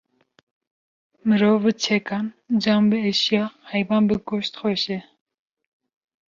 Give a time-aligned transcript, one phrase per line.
[1.27, 2.25] Mirov bi çekan,
[2.63, 4.99] can bi eşya, heywan bi goşt xweş e